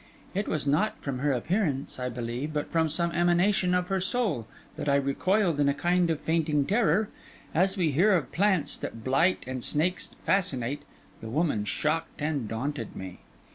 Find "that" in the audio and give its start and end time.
4.75-4.89, 8.77-9.03, 10.07-10.17